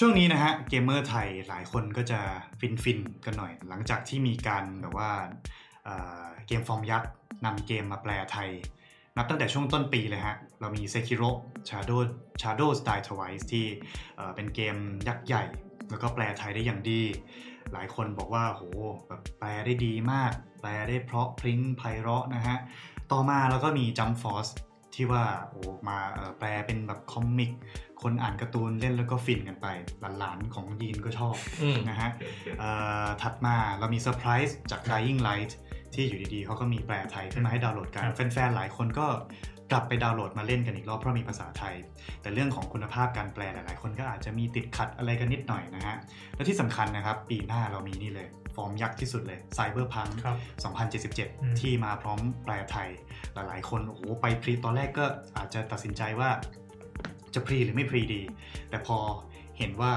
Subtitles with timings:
[0.00, 2.20] ช่วงนี้นะฮะเกมเมอร์ไทยหลายคนก็จะ
[2.60, 5.10] ฟินฟินๆกันหน่อย หลังจากที่มีการแบบว่า
[5.84, 7.10] เกมฟอร์มยักษ์
[7.44, 8.48] นำเกมมาแปลไทย
[9.16, 11.30] นับตั้งแต่ช่วงต้นปีเลยฮะ เรามี Sekiro
[11.68, 12.00] Shadow
[12.40, 13.66] Shadows Die Twice ที่
[14.16, 14.76] เป็นเกม
[15.08, 15.44] ยักษ์ใหญ่
[15.90, 17.02] แล้วก็แปลไทยได้อย่างดี
[17.72, 18.62] หลายคนบอกว่าโห
[19.08, 22.56] แบบแปลได้ดีมาก แปลได้เพราะพริ้งไพเราะนะฮะ
[23.12, 24.50] ต่อมาแล้วก็มี Jump Force
[24.96, 27.50] ที่ว่าโอ้มาเอ่อแปลเป็นแบบ comic
[28.02, 29.66] คนอ่านการ์ตูนเล่นแล้วก็ฟินกันไป
[30.18, 32.10] หลานๆของยีนก็ชอบอืมนะฮะ
[32.58, 32.70] เอ่
[33.04, 35.52] อถัดมาเรามีเซอร์ไพรส์จาก Dying Light
[35.94, 39.06] ที่อยู่ดีๆเขาก็มีแปลไทยขึ้นมาให้ดาวน์โหลดกันครับแฟนๆหลายคนก็
[39.72, 41.74] กลับไปดาวน์โหลดมาเล่นกันอีกรอบเพราะมีภาษาไทย
[42.22, 45.96] แต่เรื่องของคุณภาพการแปลหลายๆ คนก็อาจจะมีติดขัดอะไรกันนิดหน่อยนะฮะ
[46.34, 52.88] และที่สำคัญนะครับ ปีหน้าเรามีนี่เลย ฟอร์มยักษ์ที่สุดเลย Cyberpunk ครับอืม2077 ที่มาพร้อมแปลไทย
[53.34, 55.04] หลายๆ คนโอ้โหไปพรีตอนแรกก็
[55.36, 56.30] อาจจะตัดสินใจว่า
[57.34, 58.22] จะพรีหรือไม่พรีดี
[58.70, 58.96] แต่พอ
[59.58, 59.92] เห็นว่า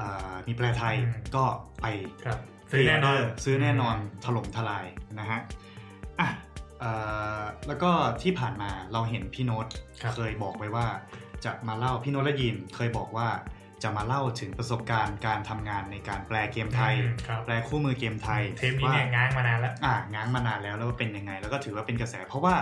[0.00, 1.44] อ่ามีแปลไทยอืมก็
[1.80, 1.86] ไป
[2.24, 2.38] ครับ
[2.70, 4.86] ซื้อแน่นอนซื้อแน่นอนถล่มทลาย
[5.18, 5.40] นะฮะ
[6.20, 6.47] อะเอ่อ
[7.66, 7.90] แล้วก็
[8.22, 9.66] ที่ผ่านมาเราเห็นพี่โน้ต
[10.02, 10.86] ครับเคยบอกไว้ว่า
[11.44, 13.28] จะมาเล่าพี่โน้ตและยินเคยบอกว่า
[13.82, 22.54] จะมาเล่าถึงประสบการณ์การทำงานในการแปลเกมไทยอืมครับแปลคู่มือเกมไทยเทปนี้เนี่ยว่าง้างมานานแล้วอ่าง้างมานานแล้วแล้วว่าเป็นยังไง แล้วก็ถือว่าเป็นกระแส เพราะว่า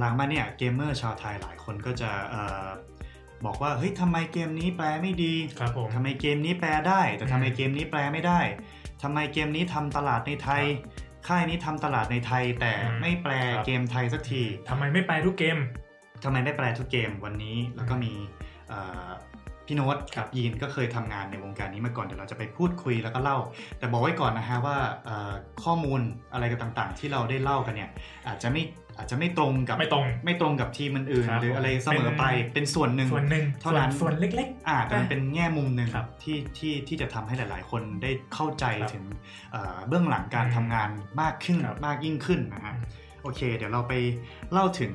[0.00, 2.68] หลังๆมาเนี่ยเกมเมอร์ชาวไทยหลายคนก็จะเอ่อ
[3.46, 8.40] บอกว่าเฮ้ยทำไมเกมนี้แปลไม่ดีครับผมทำไมเกมนี้แปลได้ แต่ทำไมเกมนี้แปลไม่ได้
[9.02, 10.64] ทำไมเกมนี้ทำตลาดในไทย
[11.28, 15.58] ค่ายนี้ทำตลาดในไทยแต่อืมไม่แปลครับเกมไทยสักทีทำไมไม่ไปทุกเกม
[16.24, 18.12] ทำไมไม่แปลทุกเกมวันนี้แล้วก็มี
[18.68, 19.08] เอ่อ
[19.70, 23.38] พี่โน้ตกับยีนก็เคยทำงานในวงการนี้มาก่อนเดี๋ยวเราจะไปพูดคุยแล้วก็เล่า
[23.78, 25.32] แต่บอกไว้ก่อนนะฮะว่าเอ่อ
[25.64, 26.00] ข้อมูล
[26.32, 27.90] อะไรต่างๆ ที่เราได้เล่ากันเนี่ย
[28.26, 28.62] อาจจะไม่
[28.96, 32.24] อาจจะไม่ตรงกับไม่ตรงไม่ตรงกับทีมอื่นครับหรืออะไรผมเสมอไป
[32.54, 39.04] เป็นส่วนหนึ่งส่วนหนึ่งเท่านั้นส่วนเล็กอ่าแต่มันเป็นแง่มุมหนึ่งครับที่ที่ที่จะทำให้หลาย ๆ คนได้เข้าใจครับถึง
[39.52, 40.90] เอ่อเบื้องหลังการอืมทำงาน
[41.20, 42.74] มากขึ้นครับมากยิ่งขึ้นนะฮะ
[43.22, 43.94] โอเค เดี๋ยวเราไป
[44.52, 44.92] เล่าถึง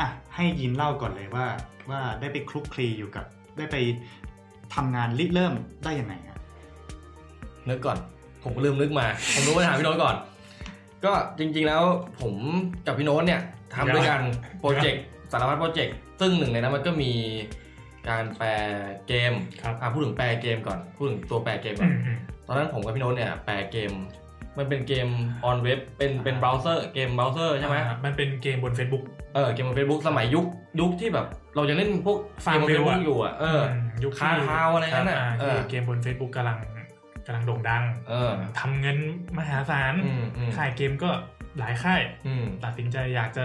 [0.00, 1.46] อะให้ยินเล่าก่อนเลยว่า
[1.90, 3.24] ว่าได้ไปคลุกคลีอยู่กับ
[3.58, 3.76] ได้ไป
[4.74, 5.52] ทำงานริเริ่ม
[5.84, 6.38] ได้ยังไงฮะ
[7.68, 7.98] นึกก่อน
[8.42, 10.16] ผมก็ลืมนึกมา ผมรู้ว่าถามพี่โน้ตก่อน
[11.04, 11.82] ก็จริง ๆแล้ว
[12.20, 12.34] ผม
[12.86, 13.40] กับพี่โน้ตเนี่ย
[13.74, 14.20] ทำด้วยกัน
[14.60, 17.12] โปรเจกต์สารพัดโปรเจกต์ซึ่งหนึ่งในนั้นมันก็มี
[18.08, 18.48] การแปล
[19.08, 19.32] เกม
[19.62, 23.92] ครับอะพูดถึงแปลเกมก่อน พูดถึงตัวแปลเกมๆก่อือนมอืมตอนนั้นผมกับพี่โน้ตเนี่ยแปลเกม
[24.58, 25.08] มันเป็นเกม
[25.44, 29.04] on web เป็นเป็นเบราว์เซอร์เกมเบราว์เซอร์ใช่ไหมอ่ามันเป็นเกมบน Facebook
[29.34, 30.46] เออเกมบนเฟซบุ๊กสมัยยุค
[30.80, 36.58] ยุคที่แบบ เรายังเล่นพวกเกมบนเฟซ Farmville บุ๊กอะอยู่อะเออมยุคคาทาวอะไรนั่นน่ะครับเอที่อเกมบน Facebook กำลัง
[37.26, 38.98] กำลังโด่งดังเออทำเงิน
[39.38, 41.10] มหาศาลอืมอืมค่ายเกมก็
[41.58, 43.44] หลายค่ายอืมตัดสินใจอยากจะ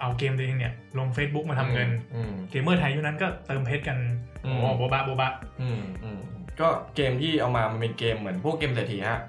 [0.00, 3.98] เอาเกมตัวเองเนี่ย ลง Facebook มาทำเงินอืมเกมเมอร์ไทยยุคนั้นก็เติมเพชรกัน
[4.44, 5.32] อืโอ้มโหโบบะโบบะ
[5.62, 6.18] อืมอืม
[6.60, 9.20] ก็เกมที่เอามามันเป็นเกมเหมือนพวกเกมเศรษฐีฮะ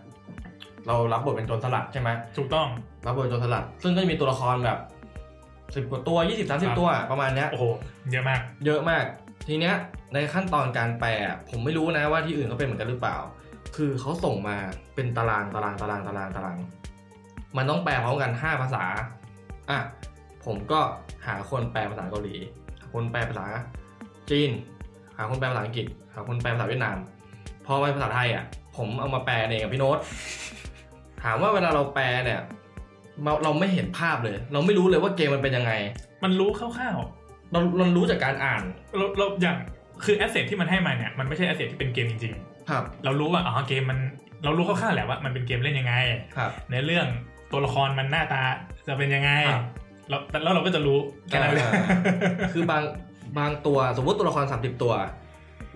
[0.88, 2.68] เรารับบทเป็นโจรสลัดใช่ไหมถูกต้อง
[3.06, 4.78] รับบทเป็นโจรสลัด ซึ่งก็จะมีตัวละครแบบ
[5.76, 7.66] สิบกว่าตัวยี่สิบสามสิครับบตัวประมาณเนี้ยโอ้โห
[8.12, 9.04] เยอะมาก เยอะมาก
[9.48, 9.76] ทีเนี้ย
[10.14, 11.10] ในขั้นตอนการแปล
[11.50, 13.18] ผมไม่รู้นะว่าที่อื่นเขาเป็นเหมือนกันหรือเปล่า
[13.76, 14.58] คือเขาส่งมา
[14.96, 16.58] เป็นตารางตารางตารางตารางตาราง
[17.58, 18.84] มันต้องแปลพร้อมกันห้าภาษา
[19.70, 19.80] อะ
[20.46, 20.80] ผมก็
[21.28, 22.36] หาคนแปลภาษาเกาหลี
[22.80, 23.46] หาคนแปลภาษา
[24.30, 24.52] จีน
[25.18, 26.98] หาคนแปลภาษาอังกฤษ หาคนแปลภาษาเวียดนาม
[27.66, 28.44] พอไปภาษาไทยอะ
[28.78, 30.00] ผมเอามาแปลเองกับพี่โน้ต
[31.24, 32.42] ถามว่าเวลาเราแปลเนี่ย
[33.24, 35.74] เราเราไม่เห็นภาพเลย เราไม่รู้เลยว่าเกมมันเป็นยังไง
[36.24, 36.98] มันรู้คร่าว
[37.52, 39.58] เราเรารู้จากการอ่านๆเราเราอย่าง
[40.06, 42.34] คือ asset ที่มันให้มาเนี่ยมันไม่ใช่ asset ที่เป็นเกมจริง
[42.70, 44.00] ครับๆเรารู้ว่าอ๋อเกมมัน
[44.44, 45.94] เรารู้คร่าวๆแหละว่ามันเป็นเกมเล่นยังไง
[46.36, 47.08] ครับในเรื่อง
[47.52, 48.44] ตัวละครมันหน้าตา
[48.88, 49.64] จะเป็นยังไงครับ
[50.10, 51.74] เราแล้วเราก็จะรู้แค่นั้นเลยอ่า
[52.54, 52.84] คือบาง
[53.38, 54.94] บางตัวสมมติตัวละครสามสิบตัว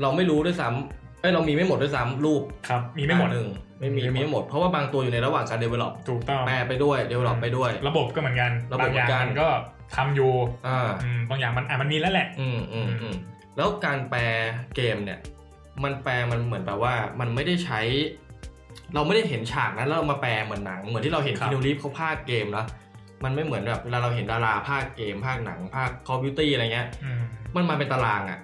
[0.01, 3.47] เราไม่รู้ด้วยซ้ำเอ้ยเรามีไม่หมดด้วยซ้ำรูปครับ มีไม่หมดหนึ่ง
[3.79, 9.47] ไม่มีมีไม่หมดมีไม่หมด เพราะว่าบางตัวอยู่ในระหว่างการ develop ถูกต้อง แปลไปด้วย develop ไปด้วย ระบบก็เหมือนกันระบบบางอย่างเหมือนกันมันก็
[9.95, 10.31] ทำอยู่
[10.67, 13.15] อ่าอืมบางอย่างมันอะมันมีแล้วแหละ อืมอืมอืม
[13.55, 14.21] แล้วการแปล
[14.75, 15.19] เกมเนี่ย
[15.83, 17.81] มันแปลมันเหมือนแบบว่า มันไม่ได้ใช้
[18.93, 22.65] เราไม่ได้เห็นฉากนั้นแล้วเรามาแปลเหมือนหนัง เหมือนที่เราเห็นครับคินูรีฟเขาพากย์เกมนะ
[23.23, 27.21] มันไม่เหมือนแบบเวลาเราเห็นดาราพากย์เกมพากย์หนังพากย์คอมพิวตี้อะไรเงี้ย อืม
[27.55, 28.39] มันมาเป็นตารางอะ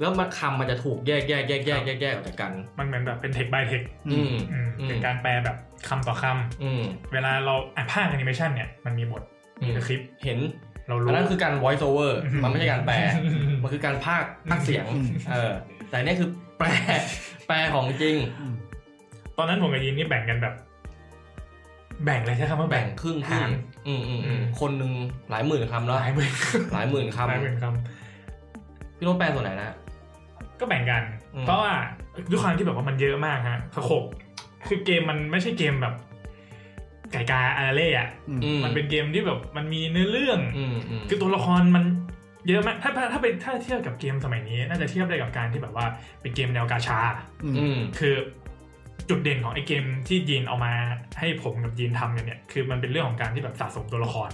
[0.00, 3.82] แล้วมันคำมันจะถูกแยกแยกแยกแยกแยกแยกออกจากกัน มันเหมือนแบบเป็น text by text
[4.12, 5.56] อืมอืมอืมเป็นการแปลแบบ
[5.88, 6.82] คำต่อคำอืม
[7.12, 9.22] เวลาเราอะพากย์แอนิเมชันเนี่ยมันมีบท
[9.60, 10.38] มีคลิปเห็น
[10.88, 12.12] เรารู้อันนั้นคือการ voice over
[12.42, 12.96] มันไม่ใช่การแปล
[13.62, 14.86] มันคือการพากย์พากย์เสียง
[15.30, 15.52] เออ
[15.90, 16.68] แต่เนี่ยคือแปล
[17.46, 18.16] แปลของจริง
[19.38, 20.54] ตอนนั้นผมกับยินนี่แบ่งกันแบบ
[22.04, 23.48] แบ่งเลยใช่คำว่าแบ่แบ่งครึ่งครึ่ง
[23.86, 24.92] อืมอืมอืมคนหนึ่ง
[25.30, 26.30] หลายหมื่นคำแล้วหลายหมื่น
[26.72, 27.64] หลายหมื่นคำหลายหมื่นค
[28.96, 29.70] พี่โน้ตแปลส่วนไหนนะ
[30.60, 31.02] ก็แบ่งกัน
[31.34, 31.72] อืมเพราะว่า
[32.30, 34.04] ด้วยความที่แบบว่ามันเยอะมากฮะสโคป
[34.68, 35.94] คือเกมมันไม่ใช่เกมแบบ
[37.12, 41.84] ไก่กาอาราเล่อะอืมอืมมันเป็นเกมที่แบบมันมีเนื้อเรื่องอืมอืมคือตัวละครมัน
[42.48, 45.86] เยอะมากถ้าถ้าถ้าไปถ้าเทียบกับเกมสมัยนี้ น่าจะเทียบได้กับการที่แบบว่า
[46.20, 46.98] เป็นเกมแนวกาชา
[47.44, 48.14] อืมอืมคือ
[49.08, 50.72] จุดเด่นของไอ้เกมที่ยีนเอามา
[51.18, 54.30] ให้ผมกับยีนทำกันเนี่ยคือมันเป็นเรื่องของการที่แบบสะสมตัวละคร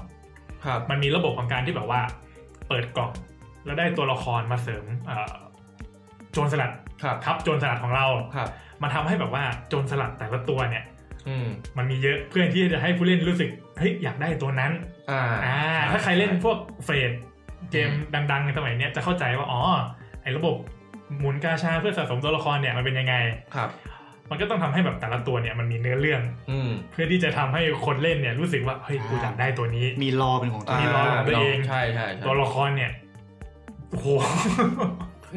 [0.64, 2.00] ครับ มันมีระบบของการที่แบบว่า
[2.69, 3.12] เปิดกล่อง
[3.64, 5.34] แล้วได้ตัวละครมาเสริมเอ่อ
[6.32, 6.71] โจรสลัด
[7.03, 8.06] ครับทับโจรสลัดของเรา
[8.37, 8.49] ครับ
[8.82, 10.85] มันทำให้แบบว่าโจรสลัดแต่ละตัวเนี่ย
[11.29, 14.73] อืมมันมีเยอะเพื่อที่จะให้ผู้เล่นรู้สึกเฮ้ยอยากได้ตัวนั้น
[15.11, 15.59] อ่าอ่า
[15.93, 17.11] ถ้าใครเล่นพวกเฟรด
[17.71, 19.61] เกมดังๆในสมัยเนี้ยจะเข้าใจว่าอ๋อ
[20.23, 20.56] ไอ้ระบบ
[21.19, 23.15] หมุนกาชาเพื่อสะสมตัวละครเนี่ยมันเป็นยังไง
[23.55, 23.71] ครับ
[24.31, 32.93] มันก็ต้องทำให้แบบแต่ละตัวเนี่ยมันมีเนื้อเรื่องอืมเพื่อที่จะทำให้คนเล่นเนี่ยรู้สึกว่าเฮ้ยกูอยากได้ตัวนี้ มี lore เป็นของตัวมีเองมี lore ของตัวเองใช่ใช่ใช่ตัวละครเนี่ย
[33.91, 34.06] โอ้โห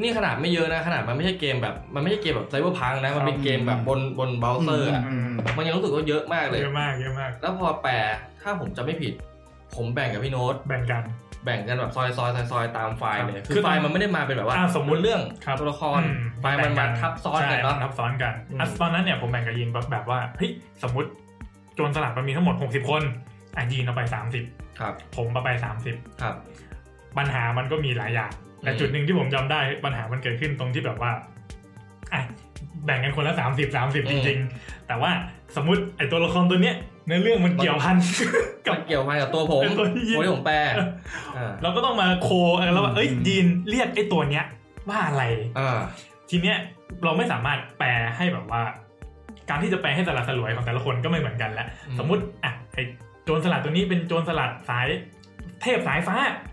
[0.01, 7.94] นี่ขนาดไม่เยอะนะขนาดมันไม่ใช่เกมแบบ มันไม่ใช่เกมแบบ Cyberpunk นะมันเป็นเกมแบบบนบนเบราว์เซอร์อะอืมมันยังรู้สึกว่าเยอะมากเลยเยอะมากเยอะมาก แล้วพอแปล
[8.42, 9.13] ถ้าผมจะไม่ผิด
[9.75, 11.04] ผมแบ่งกับพี่โน้ตแบ่งกัน
[11.45, 16.10] แบ่งกันแบบซอยซอยซอยซอยตามไฟล์เลยครับคือคือไฟล์มันไม่ได้มาเป็นแบบว่าอ่าสมมุติเรื่องครับตัวละครอื
[16.42, 20.51] ไฟล์มันมาทับซ้อนกันใช่เนาะทับซ้อนกันอืมอะตอนนั้นเนี่ยผมแบ่งกับยีนแบบแบบว่าเฮ้ย
[20.84, 21.10] สมมติ
[21.75, 23.01] โจรสลัดมันมีทั้งหมด 60 คน
[23.56, 24.01] อะยีนเอาไป
[24.42, 25.75] 30 ครับ ผมเอาไปครับ
[26.54, 28.31] 30ปัญหามันก็มีหลายอย่าง
[28.63, 31.12] แต่อืมจุดหนึ่งที่ผมจำได้ปัญหามันเกิดขึ้นตรงที่แบบว่า
[32.13, 32.21] อะ
[32.86, 35.12] แบ่งกันคนละ30 30จริง ๆ แต่ว่า
[35.56, 36.75] สมมติไอ้ตัวละครตัวเนี้ย
[37.07, 37.95] ในอเรื่องมันเกี่ยวพัน
[38.68, 40.57] กับมันเกี่ยวพันกับตัวผมเป็นตัวที่ยิงตัวที่ผมแปล
[41.38, 44.45] อ่าเราก็ต้องมาโคกันแล้วว่าเอ้ยอืมยีนเรียกไอ้ตัวเนี้ย
[44.89, 45.24] ว่าอะไร
[45.59, 45.80] อ่า
[46.30, 46.57] ทีเนี้ย
[47.04, 48.62] เราไม่สามารถแปลให้แบบว่า
[49.50, 52.80] การที่จะแปลให้สลัดสลวยของแต่ละคนก็ไม่เหมือนกันแล้วอืมสมมุติอะไอ
[53.24, 54.88] โจรสลัดตัวนี้เป็นโจรสลัดสาย
[55.62, 56.53] เทพสายฟ้าอืม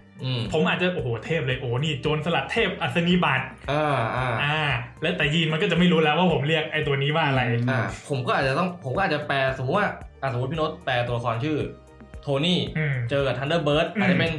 [0.52, 3.40] ผมอาจจะโอ้โหเทพเลยโอ้นี่โจรสลัดเทพอัศนีบาต
[3.70, 4.58] อ่าอ่าอ่า
[5.02, 9.88] แล้วแต่ยีนมันก็จะไม่รู้แล้วว่าผมเรียกไอ้ตัวนี้ว่าอะไรอ่าผมก็อาจจะต้องผมก็อาจจะแปลสมมติว่า
[10.20, 11.58] อ่าสมมติพี่โน้ตแปลตัวละครชื่อ
[12.22, 14.32] โทนี่อืมเจอกับทันเดอร์เบิร์ดอืมอาจจะเป็น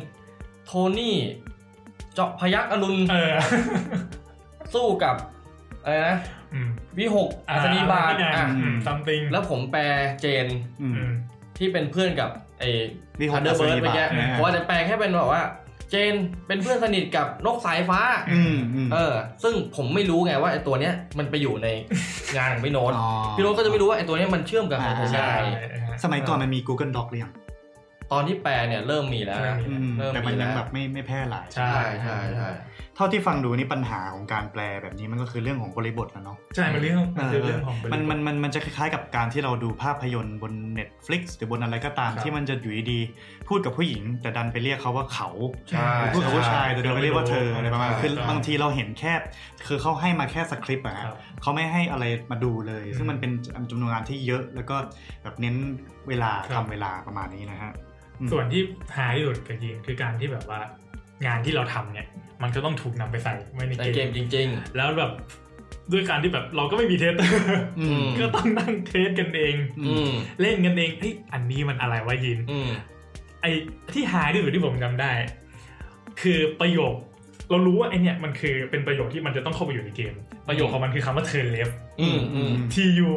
[0.65, 1.15] โทนี่
[2.13, 3.33] เจ้าพยัคฆ์อรุณเออ
[4.73, 5.15] สู้กับ
[5.83, 6.17] อะไรนะ
[6.53, 9.83] อืมวิหกอัศนีบาทอ่าอะอืม something แล้วผมแปล
[10.21, 10.47] เจน
[10.81, 11.11] อืมอืม
[11.57, 12.29] ที่เป็นเพื่อนกับ
[12.59, 12.69] ไอ้
[13.19, 15.43] วิหกทันเดอร์เบิร์ดอัศนีเมื่อกี้บาทนะฮะผมอาจจะแปลแค่เป็นแบบว่า
[15.91, 16.13] เจน
[16.47, 18.01] เป็นเพื่อนสนิทกับนกสายฟ้า
[18.33, 21.67] อืมอืม เออ ซึ่งผมไม่รู้ไงว่าไอ้ตัวเนี้ยมันไปอยู่ใน
[22.35, 23.07] งานของพี่โน้ต อ๋อ
[23.37, 25.31] พี่โน้ตก็จะไม่รู้ว่าไอ้ตัวเนี้ยมันเชื่อมกับของผมใช่
[25.75, 27.33] ยังไงสมัยก่อนมันมี Google Doc หรือยัง
[28.11, 32.49] ตอนที่แปลเนี่ยเริ่มมีแล้วนะ อืมเริ่มแต่มันมีแล้ยัวงแบบไม่ไม่แพร่หลาย ใช่ใช่ใช่ใช่
[32.95, 45.29] เท่าที่ฟังดูนี่ปัญหาของการแปลแบบนี้มันก็คือเรื่องของบริบทนะเนาะใช่มันเรื่องมันคือเรื่องของบริบทมันมันมันมันจะคล้ายๆกับการที่เราดูภาพยนตร์บน Netflix หรือบนอะไรก็ตามครับที่มันจะอยู่ดีๆพูดกับผู้หญิง แต่ดันไปเรียกเขาว่าเขา
[45.69, 49.13] ใช่พูดกับผู้ชายแต่ดันไปเรียกว่าเธออะไรประมาณใช่คือใช่บางทีเราเห็นแค่
[49.67, 53.31] คือเขาให้มาแค่สคริปต์อะคฮะรับเขาไม่ให้อะไรมาดูเลยอืมซึ่งมันเป็น
[53.71, 54.75] จำนวนงานที่เยอะแล้วก็
[55.23, 55.55] แบบเน้น
[56.07, 57.71] เวลาครัทำบเวลาประมาณนี้นะฮะ
[58.19, 58.61] อืมส่วนที่
[58.95, 60.61] หาที่สุดกับยีนคือการที่แบบว่า
[61.25, 62.07] งานที่เราทำเนี่ย
[62.43, 65.11] มันก็ต้องถูกนำไปใส่ไว้ในในเกมเกมจริงแล้วแบบ
[65.91, 70.11] ด้วยการที่แบบเราก็ไม่มี tester อืมก็ต้องนั่ง test กันเองๆอืม
[70.41, 72.69] เล่นกันเองเฮ้ยอันนี้มันอะไรวะยินอืม
[73.41, 73.45] ไอ
[73.93, 75.11] ที่หาที่สุดที่ผมจำได้
[76.21, 76.95] คือประโยค
[77.51, 80.13] เรารู้ว่าไอเนี่ยมันคือเป็นประโยคที่มันจะต้องเข้าไปอยู่ในเกม
[80.47, 82.75] ประโยคของมันคือคำว่า turn left อืมอืม T
[83.07, 83.09] U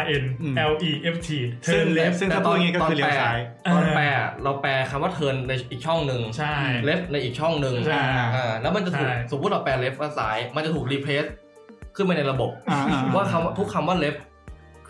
[0.00, 0.24] R N
[0.70, 1.28] L E F T
[1.72, 3.38] ซึ่ง turn left ซึ่งถ้าพูดอย่างงี้ก็คือเลี้ยวซ้าย
[3.74, 6.54] ตอนแปลอะเราแปลคำว่าเทิร์นในอีกช่องหนึ่งใช่
[6.84, 8.00] เลฟในอีกช่องหนึ่งใช่
[8.36, 11.24] อ่าแล้วมันจะถูกใช่สมมติเราแปลเลฟว่าซ้าย มันจะถูกรีเพลซ
[11.96, 14.16] ขึ้นไปในระบบอ่าอ่าว่าคำว่าทุกคำว่าเลฟ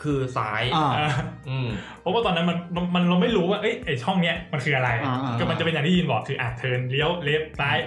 [0.04, 1.10] คือซ้ายอ่าอ่า
[1.48, 1.68] อืม
[2.00, 7.78] เพราะว่าตอนนั้นมันมันมันเราไม่รู้ว่าเอ้ยไอช่องเนี้ยมันคืออะไรอ่าอ่าก็มันจะเป็นอย่างที่ยินบอกคืออะเทิร์นเลี้ยวเลฟซ้าย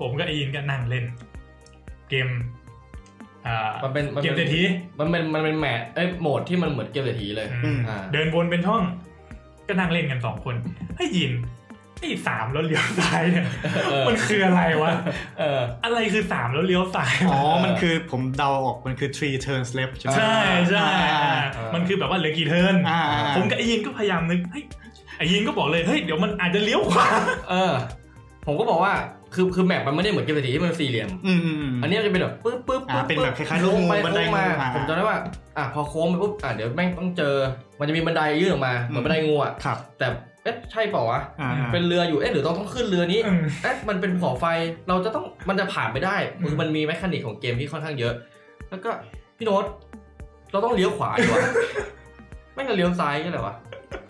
[0.00, 1.04] ผมก็ไอยินก็นั่งเล่น
[2.10, 2.28] เกม
[3.46, 4.62] อ่ามันเป็นมันเกเป็มนเศรษฐี
[4.98, 8.82] มันเป็นมันเป็นแมทเอ้ยโหมดที่มันเหมือนเกมเศรษฐีเลยอืมอ่าเดินวนเป็นช่อง
[9.68, 10.54] ก็นั่งเล่นกันสองคน
[10.96, 11.32] ให้ยิน
[12.00, 13.46] ไอ้สามแล้วเลี้ยวซ้ายเนี่ย
[13.86, 14.92] เออมันคืออะไรวะ
[15.38, 20.38] เอออะไรคือสามแล้วเลี้ยวซ้ายอ๋อมันคือผมเดาออกมันคือ three turns left ใช่ไหมใช่
[20.70, 21.20] ใช่อ่า
[21.56, 24.64] อ่ามัมันคือแบบว่าเหลือกี่เทิร์นอ่าอ่าผมกับไอ้ยินก็พยายามนึกเฮ้ย
[25.18, 27.08] ไอ้ยินก็บอกเลยเฮ้ยเดี๋ยวมันอาจจะเลี้ยวขวา
[27.50, 27.72] เออ
[28.46, 28.92] ผมก็บอกว่า
[29.34, 35.18] คือคือแมปมันไม่ได้เหมือนเกมเศรษฐีที่มันสี่เหลี่ยมอืมอืมอืมอันนี้มันจะเป็นแบบปึ๊บปึ๊บอ่าปึ๊บเป็นแบบคล้ายๆลูกโค้งงูไปบันไดโค้งมางูอ่าผมจำได้ว่า
[35.56, 37.34] อะพอโค้งไปปุ๊บอะเดี๋ยวแม่งต้องเจอ
[37.78, 40.06] มันจะมีบันไดยื่นออกมาเหมือนบันไดงูอะครับแต่
[40.42, 44.46] เอ๊ะใช่เปล่าวะอ่าอ่าเป็นเรืออยู่เอ๊ะหรือต้องต้องขึ้นเรือนี้อืมเอ๊ะมันเป็นภูเขาไฟ
[44.88, 48.14] เราจะต้องมันจะผ่านไปได้อืมคือมันมี mechanic ของเกมที่ค่อนข้างเยอะ
[48.70, 48.90] แล้วก็
[49.38, 49.64] พี่โน้ต
[50.52, 51.40] เราต้องเลี้ยวขวาดีกว่า
[52.54, 53.54] ไม่งั้นเลี้ยวซ้ายก็เลยวะ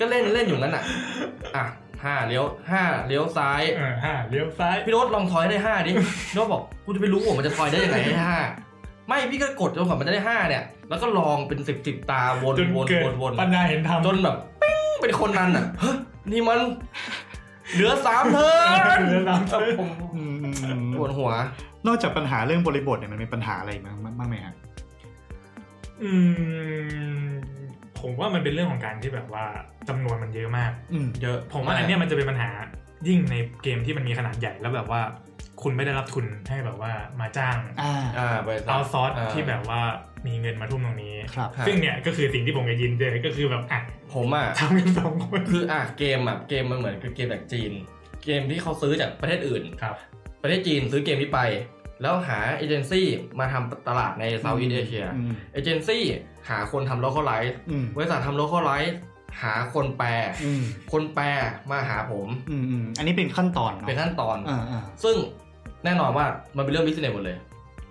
[0.00, 0.85] ก็เล่นเล่นอยู่นั้นอะ
[1.56, 1.64] อะ
[2.04, 5.92] ห้าเลี้ยวห้าเลี้ยวซ้ายเออห้าเลี้ยวซ้ายพี่โน้ตลองทอยได้ห้าดิ
[6.28, 8.40] พี่โน้ตบอกกูจะไปรู้ว่ามันจะทอยได้ยังไงให้ห้า
[9.08, 15.96] ไม่พี่ก็กดจนกว่ามันจะได้ห้าเนี่ย แล้วก็ลองเป็นสิบสิบตาวนจนวนเกิดวนวนปัญญาเห็นธรรมจนแบบปิ้งเป็นคนนั้นอะเฮ้ย
[16.32, 16.58] นี่มัน
[17.72, 21.30] เหลือสามเทิร์นเหลือสามเทิร์นผมอืมอืมอืมปวดหัว
[21.86, 24.54] นอกจากปัญหาเรื่องบริบทเนี่ยมันมีปัญหาอะไรอีกบ้างบ้างไหมฮะ
[26.02, 26.12] อื
[27.26, 27.30] ม
[28.00, 29.44] ผมว่ามันเป็นเรื่องของการที่แบบว่า
[29.88, 32.50] จำนวนมันเยอะมากอืมเยอะผมว่าอันเนี้ยมันจะเป็นปัญหา
[33.08, 35.00] ยิ่งในเกมที่มันมีขนาดใหญ่แล้วแบบว่า
[35.62, 39.80] คุณไม่ได้รับทุนให้แบบว่ามาจ้างอ่าอ่าบริษัทเอาซอสาที่แบบว่า
[40.26, 43.80] มีเงินมาทุ่มตรงนี้ครับครับซึ่งเนี่ยก็คือสิ่งที่ผมกับยินเจอก็คือแบบอะ
[44.14, 47.72] ผมอะทำกันสองคนคืออะเกมอะเกมมันเหมือนกับเกมจากจีน
[48.24, 49.94] เกมที่เขาซื้อจากประเทศอื่นครับ
[50.42, 51.40] ประเทศจีนซื้อเกมนี้ไป
[52.02, 53.06] แล้วหาเอเจนซี่
[53.40, 56.04] มาทำตลาดใน Southeast Asia อืมเอเจนซี่
[56.48, 58.96] หาคนทำ localize อืมบริษัททำ localize
[59.42, 60.08] หาคนแปล
[60.44, 60.62] อืม
[60.92, 61.26] คนแปล
[61.70, 65.16] มาหาผมอืมอืมอันนี้เป็นขั้นตอนเนาะเป็นขั้นตอนอ่าอ่าซึ่ง
[65.84, 66.26] แน่นอนว่า
[66.56, 67.36] มันเป็นเรื่อง business หมดเลย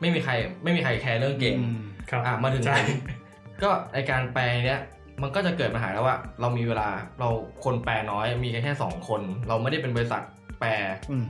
[0.01, 0.33] ไม่มีใคร
[0.63, 2.97] ไม่มีใครแคร์เรื่องเกมอืมครับอะมาถึงใช่ผม
[3.63, 4.79] ก็ในการแปลเนี้ย
[5.21, 7.29] มันก็จะเกิดปัญหาแล้วว่าเรามีเวลาเรา
[7.63, 10.21] คนแปลน้อยมีแค่แค่สองคน เราไม่ได้เป็นบริษัท
[10.59, 10.71] แปล
[11.11, 11.25] อืม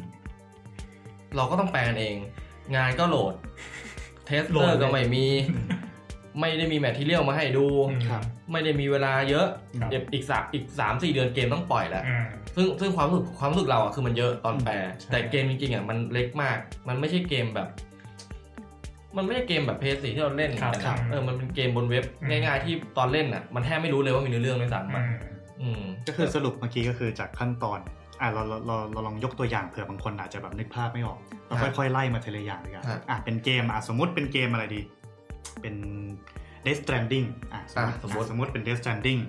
[1.35, 2.15] เราก็ต้องแปลกันเอง
[2.75, 3.33] งานก็โหลด
[4.25, 5.25] tester โหลดเลยก็ไม่มี
[6.39, 9.47] ไม่ได้มี material มาให้ดูอืมครับไม่ได้มีเวลาเยอะ
[9.81, 16.57] ครับเดี๋ยวอีกสามอีกสามสี่เดือนเกมต้องปล่อยแล้วอืมซึ่งซึ่งความรู้สึกความรู้สึกเราอะคือมันเยอะตอนแปลใช่แต่เกมจริงๆอะมันเล็กมาก
[16.87, 17.67] มันไม่ใช่เกมแบบ
[19.17, 25.07] มันไม่ใช่เกมแบบเพย์สีที่เราเล่นครับกันครันะบเออมันเป็นเกมบนเว็บอืมง่ายๆที่ตอนเล่นอะ มันแทบไม่รู้เลยว่ามีเนื้อเรื่องด้วยซ้ำอือะม
[25.61, 27.79] อืมก็คือสรุปเมื่อกี้ก็คือจากขั้นตอน
[28.21, 34.81] อะเราเราเราเราลองยกตัวอย่างเผื่อบางคนอาจจะแบบนึกภาพไม่ออกเราครับค่อยๆไล่มาทีละอย่างดีกว่าครับอะเป็นเกมอะสมมติเป็นเกมอะไรดี
[35.61, 35.75] เป็น
[36.65, 39.19] Death Stranding อะสมมติอะสมมุติอะสมมติเป็น Death Stranding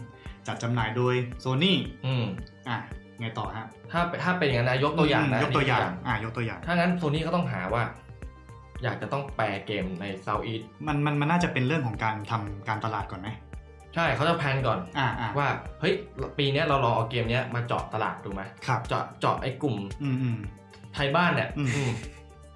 [0.46, 1.14] จัดจำหน่ายโดย
[1.44, 1.72] Sony
[2.06, 2.24] อืม
[2.68, 2.78] อะ
[3.20, 7.82] ไงต่อฮะถ้าถ้าเป็นอย่างนั้นนะยกตัวอย่างนะยกตัวอย่างนนี้อะยกตัวอย่าง ถ้างั้นโซนี่ก็ต้องหาว่า
[8.82, 13.28] อยากจะต้องแปลเกมในเซาท์อีสมันมันมันน่าจะเป็นเรื่องของการทำการตลาดก่อนไหม
[13.96, 15.48] ใช่เขาจะแพลนก่อนอ่าอ่าว่า
[15.80, 15.94] เฮ้ย
[16.38, 20.36] ปีเนี้ยเราลองเอาเกมเนี้ยมาเจาะตลาดดูไหมครับเจาะเจาะไอ้กลุ่มอืมอืม
[20.94, 21.90] ไทยบ้านเนี่ยอืมอืม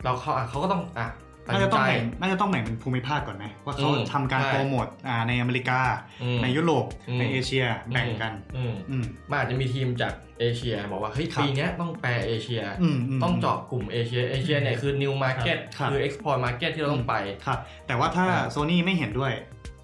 [0.05, 1.09] เราเขาอะเขาก็ต้องอะ
[1.47, 5.81] ตัดน่าสิจะนต้อใจงแบ่งน่าจะต้องแบ่งเป็นภูมิภาคก่อนไหมว่าเขาอืมทำการใช่โปรโมทอ่าในอเมริกา
[6.23, 17.15] อืมในยุโรปอืมในเอเชียแบ่งกันอืมอืมมันอาจจะมีทีมจากเอเชีย บอกว่าเฮ้ยครับปีเนี้ยต้องแปลเอเชียอืมมต้องเจาะกลุ่มเอเชียเอเชียเนี่ยคือ new market ครับคือ export market ที่เราต้องไป
[17.47, 19.33] ครับแต่ว่าถ้าอ่าโซนี่ไม่เห็นด้วย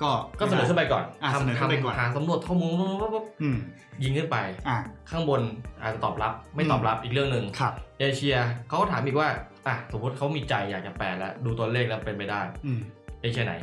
[0.03, 0.11] ก็
[0.41, 3.57] ก็เสนอขึ้นไปก่อนอะเสนอขึ้นไปก่อนหาสำรวจข้อมูลปุ๊บปุ๊บปุ๊บอืม
[4.03, 4.37] ยิงขึ้นไป
[4.69, 4.77] อ่า
[5.11, 5.41] ข้างบน
[5.83, 8.37] อาจจะตอบรับไม่อืมตอบรับอีกเรื่องหนึ่งครับเอเชีย
[8.69, 9.29] เขาก็ถามอีกว่า
[9.67, 12.79] อะสมมติเขามีใจอยากจะแปลแล้ว ดูตัวเลขแล้วเป็นไปได้อืม
[13.21, 13.55] เอเชียไหน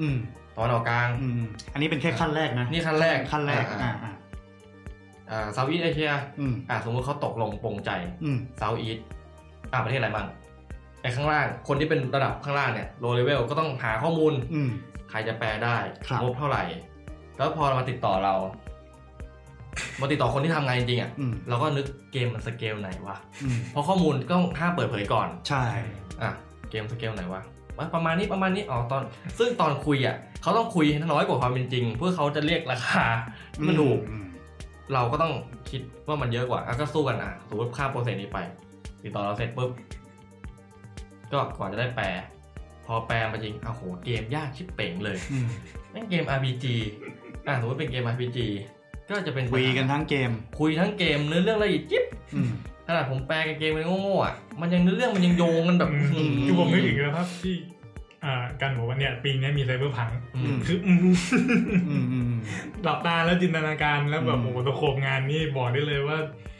[0.00, 0.16] อืม
[0.56, 1.42] ตะวันออกกลางอืม
[1.72, 4.12] อันนี้เป็นแค่ขั้นแรกนะนี่ขั้นแรกขั้นแรกอ่าอ่าอ่า
[5.30, 7.90] อ่า Southeast Asia อืมอะสมมติเขาตกลงปรงใจ
[8.24, 8.98] อืม Southeast
[9.72, 10.26] อะประเทศอะไรบ้าง
[11.02, 14.70] ไอ้ข้างล่าง คนที่เป็นระดับข้างล่างเนี่ยโลเลเวลก็ต้องหาข้อมูล อืม
[15.10, 15.76] ใครจะแปลได้
[16.06, 16.64] ครับ งบเท่าไหร่
[17.36, 18.34] แล้วพอมาติดต่อเรา
[20.00, 25.64] มาติดต่อคนที่ทำงานจริงๆอะอืมเราก็นึกเกมมันสเกลไหนวะอืมเพราะข้อมูลก็ต้องห้ามเปิดเผยก่อน ใช่
[26.22, 26.30] อะ
[26.70, 27.42] เกมสเกลไหนวะ
[27.76, 29.02] ว่าประมาณนี้ประมาณนี้อ๋อตอน
[29.38, 33.04] ซึ่งตอนคุยอะเขาต้องคุยน้อยกว่าความเป็นจริง เพื่อเขาจะเรียกราคา
[33.54, 34.24] ที่มันถูก อืม
[34.94, 35.32] เราก็ต้อง
[35.70, 38.38] คิดว่ามันเยอะกว่าอะก็สู้กันอะสมมติค่าโปรเซสนี้ไป
[39.02, 39.70] ติดต่อเราเสร็จปุ๊บ
[41.32, 42.06] ก็ก่อนจะได้แปล
[42.86, 45.46] พอแปลมาจริงอ้าวโหเกมยากชิบเป่งเลยอืม
[45.90, 46.64] แม่งเกม RPG
[47.46, 48.38] อะสมมติเป็นเกม RPG
[49.08, 52.50] ก็จะเป็นคุยกันทั้งเกม คุยทั้งเกมเนื้อเรื่องละเอียดยิบอืม
[52.86, 57.54] ขนาดผมแปลกับเกมมันโง่ๆอะมันยังเนื้อเรื่องมันยังโยงกันแบบอืมคือผมนึกถึงแล้วครับที่
[58.24, 62.32] อ่าการบอกว่าเนี่ยปีนี้มีไซเบอร์พังอืมคืออืมอืมอืม
[62.82, 66.59] หลับตาแล้วจินตนาการแล้วแบบอืมโอ้โหตะโขบงานนี่บอกได้เลยว่าอืมหน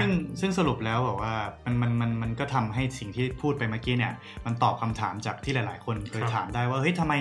[0.00, 4.12] ซึ่งซึ่งสรุปแล้วแบบว่ามันมันมันมันก็ทำให้สิ่งที่พูดไปเมื่อกี้เนี่ย
[4.46, 7.14] มันตอบคำถามจากที่หลาย ๆ คนเคยครับถามได้ว่าเฮ้ยทำไม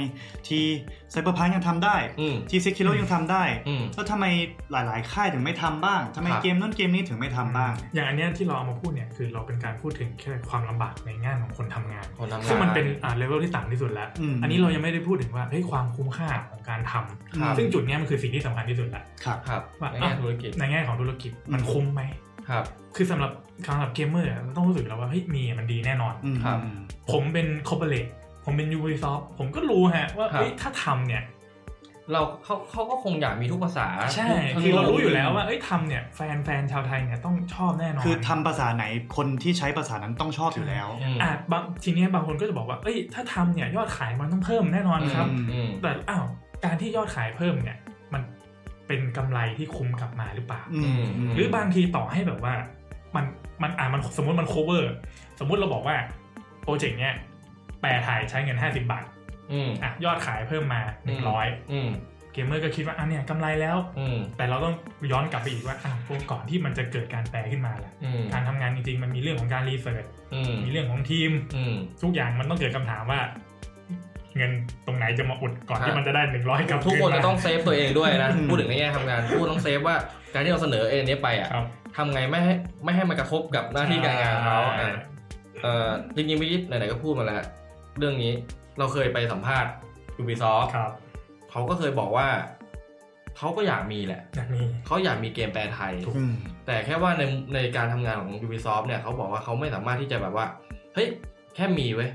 [0.48, 0.60] ที
[1.12, 4.26] ไซเบอร์พังยังทำได้อืมทีซิคิโรยังทำได้อืมแล้วทำไม
[4.72, 22.02] หลาย ๆ ค่ายถึงไม่ทำบ้างทำไมครับเกมนั้นเกมนี้ถึงไม่ทำบ้าง อย่างอันเนี้ยที่เราเอามาพูดเนี่ยคือเราเป็นการพูดถึงแค่ความลำบากในแง่ของคนทำงานคนทำงานซึ่งมันเป็นอ่าเลเวลที่ต่ำที่สุดแล้วอืมอันนี้เรายังไม่ได้พูดถึงว่าเฮ้ยความคุ้มค่าของการทำครับซึ่งจุดเนี้ยมันคือสิ่งที่สำคัญที่สุดแล้วครับครับว่าในแง่ธุรกิจในแง่ของธุรกิจมันคุ้มไหม
[22.50, 22.63] ครับ
[22.96, 23.32] คือสำหรับ
[23.68, 26.79] สำหรับเกมเมอร์อะเราต้องรู้สึกแล้วว่าเฮ้ยมีมันดีแน่นอนอืมครับอืม
[27.12, 28.08] ผมเป็น corporate
[28.46, 31.24] ผมเป็น Ubisoft ผมก็รู้ฮะว่าครับเฮ้ยถ้าทำเนี่ย
[32.12, 46.25] เราเขาเขาก็คงอยากมีทุกภาษา ใช่ทุกคือเรารู้โลกอยู่แล้วว่าเอ้ยทำเนี่ยแฟนแฟนชาวไทยเนี่ยต้องชอบแน่นอน คือทำภาษาไหนคนที่ใช้ภาษานั้นต้องชอบอยู่แล้วอืมอะบางทีเนี้ยบางคนก็จะบอกว่าเอ้ยถ้าทำเนี่ยยอดขายมันต้องเพิ่มแน่นอนครับอืมอืมแต่อ้าว
[46.65, 47.88] การที่ยอดขายเพิ่มเนี่ยมัน
[48.89, 52.55] เป็นกำไรที่คุ้มกลับมาหรือเปล่าอืมมหรือบางทีต่อให้แบบว่า
[53.15, 53.25] มัน
[53.63, 54.84] มันอ่ามันสมมติมัน cover
[55.39, 55.96] สมมุติเราบอกว่า
[56.63, 57.13] โปรเจกต์เนี้ย
[57.81, 59.05] แปลไทยใช้เงิน 50 บาท
[59.51, 61.89] อืมอะยอดขายเพิ่มมาหนึ่งร้อยอืม
[62.34, 64.75] เกมเมอร์ก็คิดว่าอะเนี่ยกำไรแล้วอืมแต่เราต้อง
[65.12, 73.19] ย้อนกลับไปอีกว่าอะพวกก่อนที่มันจะเกิดการแปลขึ้นมาแหละอืมการทำงานจริงๆ มันมีเรื่องของการ research อืมมีเรื่องของทีมอืมทุกอย่างมันต้องเกิดคำถามว่า
[74.39, 74.51] เงิน
[74.88, 79.96] ตรงไหนจะมาอุดก่อนครับที่มันจะได้หนึ่งร้อยกับทุกคนมาจะต้อง save ตัวเองด้วยนะอืมพูดถึงในแง่ทำงานพูดต้อง save ว่า
[80.34, 81.65] การที่เราเสนออันนี้ไปอะครับ
[81.98, 82.53] ทำไงไม่ให้
[82.84, 85.01] ไม่ให้มันกระทบกับหน้าที่การงานเขาใช่อะ
[85.62, 87.43] เอ่อจริงๆเมื่อกี้ไหนๆก็พูดมาแล้ว
[88.00, 88.31] เรื่องนี้
[88.79, 89.72] เราเคยไปสัมภาษณ์
[90.22, 90.91] Ubisoft ครับ
[91.51, 92.27] เขาก็เคยบอกว่า
[93.38, 96.34] เขาก็อยากมีแหละแบบนี้เขาอยากมีเกมแปลไทยอืม
[96.65, 100.46] แต่แค่ว่าในในการทำงานของ Ubisoft เนี่ยเขาบอกว่าเขาไม่สามารถที่จะแบบว่า
[100.93, 101.08] เฮ้ย
[101.55, 102.10] แค่มีเว้ย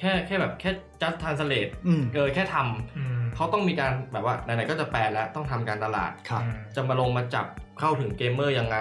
[0.00, 0.70] แค่แค่แบบแค่
[1.02, 7.46] จัดทานสเลตอืมเออแค่ทำอืมเขาต้องมีการแบบว่าไหนๆก็จะแปลแล้วต้องทำการตลาดครับอืมจะมาลงมาจับ
[7.80, 8.76] เข้าถึงเกมเมอร์ยังไง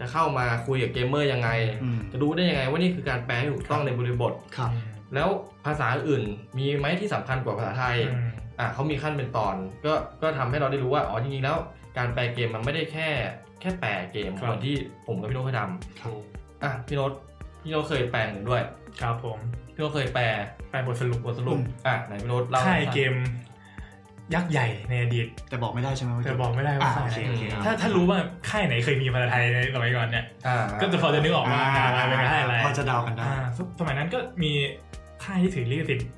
[0.00, 1.50] จะเข้ามาคุยกับเกมเมอร์ยังไง
[1.82, 4.70] อืมจะรู้ได้ยังไงว่านี่คือการแปลให้ถูกต้องในบริบทครับ
[5.14, 5.28] แล้ว
[5.66, 6.22] ภาษาอื่น
[6.58, 9.54] มีไหมที่สำคัญกว่าภาษาไทยอืมอะเขามีขั้นเป็นตอน
[9.86, 11.56] ก็ก็ทำให้เราได้รู้ว่าอ๋อจริงๆแล้ว
[11.98, 13.08] การแปลเกมมันไม่ได้แค่
[13.60, 14.76] แค่แปลเกมครับเหมือนที่
[15.06, 15.62] ผมกับพี่โน้ตเคยทำ
[16.00, 17.12] ครับอะพี่โน้ต
[17.62, 18.62] พี่โน้ตเคยแปลหนึ่งด้วย
[19.00, 19.38] ครับผม
[19.82, 20.24] พี่โน้ตเคยแปล
[20.70, 23.14] ไปบทสรุปบทสรุปอืมอะไหนพี่โน้ตเล่าค่ายให้ฟังเกม
[24.34, 28.18] ยักษ์ใหญ่ในอดีต แต่บอกไม่ได้ใช่ไหมว่าแต่บอกไม่ได้ว่าอ่าค่ายโอเคไหนโอเคถ้าถ้ารู้ว่า
[28.50, 34.52] ค่ายไหนเคยมีภาษาไทยในสมัยก่อนเนี่ยอ่าก็จะพอจะนึกออกว่าอ่าอ่าเป็นค่ายอะไรพอจะเดากันได้อ่าสสมัยนั้นก็มี
[35.24, 36.08] ค่ายที่ถือลิขสิทธิ์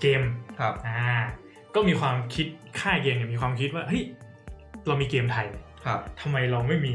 [0.00, 0.22] เกม
[0.60, 1.00] ครับอ่า
[1.74, 2.46] ก็มีความคิด
[2.80, 4.02] ค่ายเกมเนี่ยมีความคิดว่าเฮ้ย
[4.86, 5.46] เรามีเกมไทย
[5.86, 6.92] ครับทำไมเราไม่มี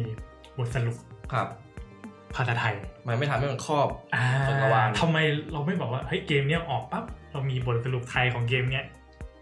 [0.57, 0.97] บทสรุป
[1.33, 1.47] ครับ
[2.35, 2.75] ภาษาไทย
[3.07, 5.17] มันไม่ทำให้มันครอบอ่าจักรวาลทำไม
[5.53, 8.85] เราไม่บอกว่าเฮ้ยเกมเนี้ยออกปั๊บเรามีบทสรุปไทยของเกมเนี้ย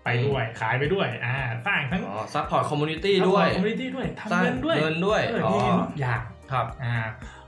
[0.04, 6.96] ไปด้วยขายไปด้วยอ่าสร้างทั้งอ๋อ support community ด้วย community ด้วยสร้างทำงเงินด้วยเงินด้วยเอออ๋อมีทุกอย่างครับอ่า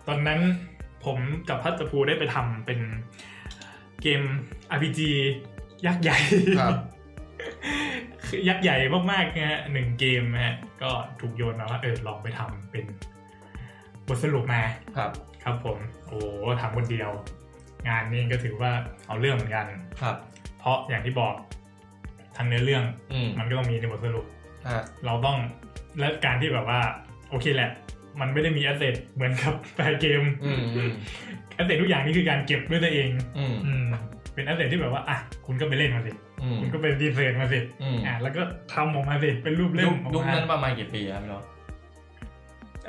[0.08, 0.40] ตอนนั้น
[1.06, 1.18] ผม
[1.50, 2.80] กับพัชภูได้ไปทำเป็น
[4.02, 4.22] เกม
[4.76, 5.00] RPG
[5.86, 6.18] ยักษ์ใหญ่
[6.60, 6.78] ครับ
[8.26, 8.76] คือยักษ์ใหญ่
[9.12, 12.86] มากๆนะฮะหนึ่งเกมนะฮะก็ถูกโยนมาว่าเออลองไปทำเป็น
[14.08, 14.62] บทสรุปมา
[14.98, 15.12] ครับ
[15.44, 15.78] ครับผม
[16.08, 16.20] โอ้
[16.62, 17.10] ทำคนเดียว
[17.88, 18.72] งานนี้ก็ถือว่า
[19.08, 19.66] เอาเรื่องเหมือนกัน
[20.02, 20.16] ครับ
[20.60, 21.34] เพราะอย่างที่บอก
[22.36, 24.26] ทางเนื้อเรื่องอืมมันก็ต้องมีในบทสรุป
[24.70, 25.38] ฮะเราต้อง
[26.00, 26.80] และการที่แบบว่า
[27.30, 27.70] โอเคแหละ
[28.20, 30.92] มันไม่ได้มี asset เหมือนกับแปลเกมอืมอืม
[31.54, 33.84] asset ทุกอย่างนี่คือการเก็บด้วยตัวเองอืมอืม
[34.34, 38.42] เป็น asset ที่แบบว่าอะคุณก็ไปเล่นมาสิอืมคุณก็ไปดีเซนมาสิอืมอะแล้วก็
[38.74, 41.44] ทำออกมาสิเป็นรูปเล่มออกมายุคยุคนั้นประมาณกี่ปีครับพี่โน้ต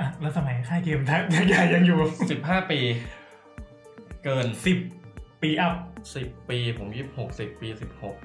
[0.00, 1.98] อะแล้วสมัยค่ายเกมทักใหญ่ยังอยู่
[2.30, 2.80] สิบห้าปี
[4.24, 4.78] เกินสิบ
[5.42, 5.74] ปีอัพ
[6.16, 8.16] สิบปีผมยี่หกสิบปีสิบหก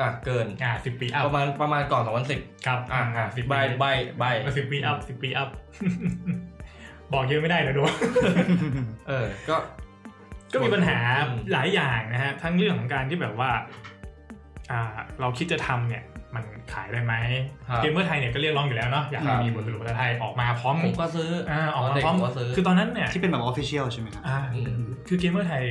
[0.00, 3.84] อะเกินอะสิบปีอัพประมาณประมาณก่อนสองพันสิบครับอะอะสิบใบใบ
[4.18, 4.24] ใบ
[4.58, 5.48] สิบปีอัพสิบปีอัพ
[7.12, 7.92] บอกเยอะไม่ได้เดี๋ยวโดน
[9.08, 9.56] เออ ก็
[10.52, 13.50] ก็มีปัญหาอืมหลายอย่างนะฮะ ทั้งเรื่องของการที่แบบว่า
[14.70, 14.80] อ่า
[15.20, 16.02] เราคิดจะทำเนี่ย
[16.36, 16.44] มัน
[16.74, 17.14] ขายได้ไหม
[17.68, 25.62] ครับเกมเมอร์ไทยเนี่ยก็เรียกร้องอยู่แล้วเนาะอยากให้ครับมีบทสรุปภาษาไทยออกมาพร้อมผมก็ซื้ออ่าออกมาเด็กพร้อมผมก็ซื้อคือตอนนั้นเนี่ยที่เป็นแบบ official ใช่ไหมครับอ่าอืมคือเกมเมอร์ไทย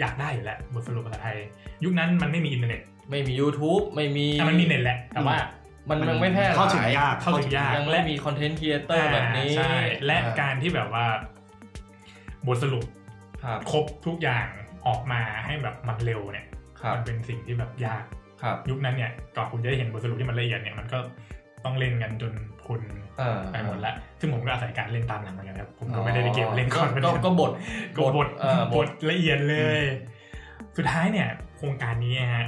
[0.00, 1.36] อยากได้อยู่แล้วบทสรุปภาษาไทย
[1.84, 5.36] ยุคนั้นมันไม่มีอินเทอร์เน็ตไม่มี YouTube ไม่มีแต่มันมีเน็ตแหละแต่ว่า
[5.88, 9.74] มันมันยังไม่แพร่หลายเข้าถึงยากเข้าถึงยากยังไม่มี content creator แบบนี้อ่าใช่
[10.06, 11.06] และอ่าการที่แบบว่า
[12.46, 12.84] บทสรุป
[13.44, 14.46] ครับครบทุกอย่าง
[14.86, 16.46] ออกมาให้แบบมันเร็วเนี่ย
[16.80, 18.17] ครับมันเป็นสิ่งที่แบบยากครับ
[18.70, 20.98] ยุคนั้นเนี่ยก่อนคุณจะได้เห็นบทสรุปที่มันละเอียดเนี่ยมันก็
[21.64, 22.32] ต้องเล่นกันจน
[22.66, 22.80] คุณ
[23.18, 27.52] เออไปหมดแล้ว ซึ่งผมก็อาศัยการเล่นตามหลังเหมือนกันครับ ผมก็ไม่ได้ในเกมเล่นก่อนก็ก็บท
[27.96, 29.80] ก็บทเออบทละเอียดเลย
[30.76, 32.46] สุดท้ายเนี่ย โครงการนี้ฮะ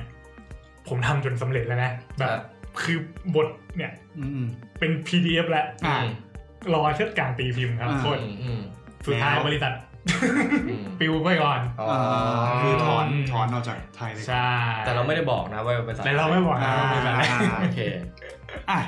[0.89, 2.41] ผมทำจนสำเร็จแล้วนะแบครับบ
[2.83, 2.99] คือ
[3.35, 4.47] บทเนี่ยอืม
[4.79, 5.97] เป็น PDF แล้วอ่า
[6.75, 8.61] รอเชิดการตีพิมพ์ครับอ่าโคนอืมอืม
[9.07, 9.90] สุดท้ายแล้วบริษัทอืม
[11.01, 14.51] ปิวไปก่อน อ๋ออ่าคือถอนอืมถอนออกจากไทยเลยใช่
[14.87, 17.81] แต่เราไม่ได้บอกนะว่าเป็นสายแต่เราไม่บอกนะว่าบริษัทอะไรอ่าโอเค
[18.71, 18.81] อะ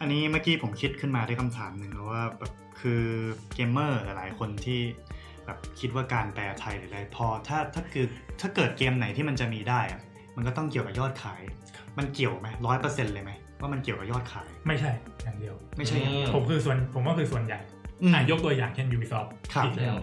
[0.00, 3.02] อันนี้เมื่อกี้ผมคิดขึ้นมาด้วยคำถามหนึ่งนะว่าแบบคือ
[3.54, 4.80] เกมเมอร์หลายๆคนที่
[5.46, 8.06] แบบคิดว่าการแปลไทยหรืออะไรพอถ้าถ้าคือ
[8.40, 10.00] ถ้าเกิดเกมไหนที่มันจะมีได้อะ
[10.36, 11.42] มันก็ต้องเกี่ยวกับยอดขาย
[11.98, 14.90] มันเกี่ยวไหมร้อยเปอร์เซ็นต์เลยไหมว่ามันเกี่ยวกับยอดขาย ไม่ใช่
[15.24, 17.58] อย่างเดียว ไม่ใช่อย่างเดียวผมคือส่วนผมว่าคือส่วนใหญ่
[18.02, 19.96] อืมอะยกตัวอย่างเช่น Ubisoft ครับอีกแล้ว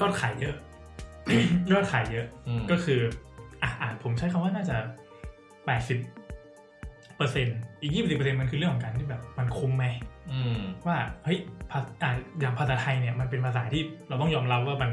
[0.00, 0.56] ยอดขายเยอะ
[1.72, 3.00] ยอดขายเยอะอืมก็คือ
[3.62, 4.76] อะอะผมใช้คำว่าน่าจะ
[5.66, 5.98] แปดสิบ
[7.16, 7.46] เปอร์เซ็น
[7.80, 9.84] อีกยี่สิบเปอร์เซ็นมันคือเรื่องของการที่แบบมันคุ้มไหม
[10.32, 11.38] อืมว่าเฮ้ย
[11.70, 14.90] ภาอะอย่างภาษาไทยเนี่ยมันเป็นภาษาที่เราต้องยอมรับว่ามัน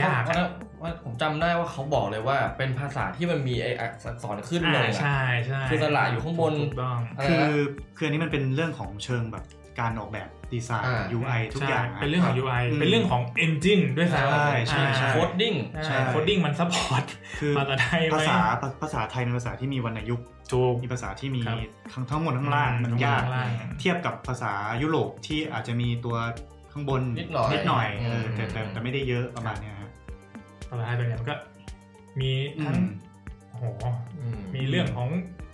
[0.00, 0.50] ยากเพราะอะ
[0.82, 7.48] ว่าผมจำได้ว่าเขาบอกเลยว่า เป็นภาษาที่มันมีไออักษรขึ้นลอ่างอะใช่ใช่คือสระอยู่ข้างบนถูกต้องอะไรคือนะ
[7.96, 9.44] คืออันนี้มันเป็นเรื่องของเชิงแบบ
[9.80, 17.04] การออกแบบดีไซน์อ่า UI ทุกใช่อย่าง เป็นเรื่องของ UI อืมเป็นเรื่องของ engine ด้วยซ้ำใช่ใช่ใช่ coding ใช่ codingมัน support
[17.38, 21.56] คือภาษาไทยไว้ภาษาภาภาษาไทยเป็นภาษาที่มีวรรณยุกต์ถูกมีภาษาที่มีครับ
[21.92, 23.48] ทั้งทั้งหมดทั้งล่างมันยากข้างล่าง
[23.80, 26.16] เทียบกับภาษายุโรปที่อาจจะมีตัว
[26.72, 29.90] ข้างบนนิดหน่อยนิดหน่อยเอออืมแต่แต่แต่ไม่ได้เยอะประมาณเนี้ยฮะ
[30.70, 31.36] ภาษาไทยตัวเนี้ยมันก็
[32.20, 32.84] มีอืทั้งม
[33.50, 33.64] โอ้โห
[34.20, 35.08] อืมมีเรื่องของ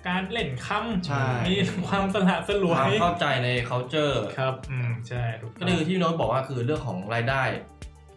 [0.09, 0.69] การเล่นค
[1.07, 7.43] ใช่ำมีความสละสลวความยเข้าใจใน culture ครับอืมใช่ถูกก็ต้องคือที่โน้ตบอกว่าคือเรื่องของรายได้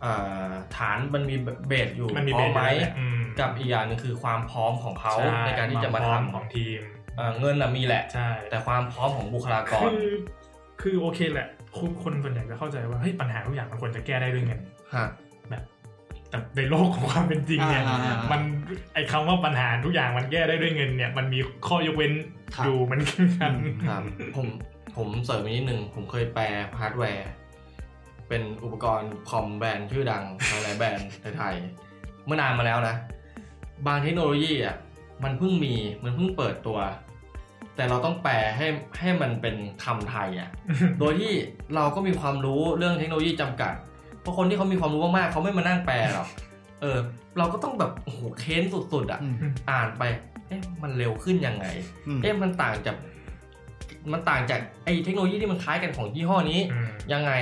[0.06, 1.36] อ่าฐานมันมี
[1.68, 6.82] เบสอยู่มันมีพร้อมไหมเบสอยู่แล้วอืมกับอีกอย่างหนึงคือความพร้อมของเขาช่ในการที่จะมาควพร้อทำของทีม
[7.20, 10.10] อ่าเงินน่ะมีแหละใช่แต่ความพร้อมของบุคลากร คือ
[10.82, 14.60] คือโอเคแหละคนคนส่วนใหญ่จะเข้าใจว่าเฮ้ยปัญหาทุกอย่างมันควรจะแก้ได้ด้วยเงิน
[14.96, 15.08] ฮะ
[16.32, 18.42] แบบแต่ในโลกของความเป็นจริงเนี่ยอ่าอ่าอ่ามัมัน
[18.94, 22.14] ไอ้คำว่าปัญหาทุกอย่างมันแก้ได้ด้วยเงินเนี่ยมันมีข้อยกเว้น
[22.56, 23.02] ครับอยู่เหมือน
[23.40, 24.04] กันอืมครับ
[24.36, 24.48] ผม
[24.98, 26.46] ผมเสริมอีกนิดนึงผมเคยแปล
[26.80, 27.30] ฮาร์ดแวร์
[28.28, 31.56] เป็นอุปกรณ์คอมแบรนด์ชื่อดังหลายๆแบรนด์ในไทย
[32.26, 32.96] เมื่อนานมาแล้วนะ
[33.88, 34.76] บางเทคโนโลยีอะ
[35.24, 36.80] มันเพิ่งมีมันเพิ่งเปิดตัว
[37.76, 38.68] แต่เราต้องแปลให้
[39.00, 40.50] ให้มันเป็นคำไทยอะ
[41.00, 41.34] โดยที่
[41.76, 43.74] เราก็มีความรู้เรื่องเทคโนโลยีจำกัด
[44.22, 46.28] เพราะคนที่เขามีความรู้มากๆเขาไม่มานั่งแปลหรอก
[46.82, 46.98] เออ
[47.38, 49.36] เราก็ต้องแบบโอ้โหเค้นสุดๆอะอืม
[49.72, 50.04] อ่านไป
[50.48, 51.66] เอ๊ะมันเร็วขึ้นยังไง
[52.08, 52.96] อืมเอ๊ะมันต่างจาก
[54.12, 57.34] มันต่างจากไอ้เทคโนโลยีที่มันคล้ายกันของยี่ห้อนี้อืมยังไง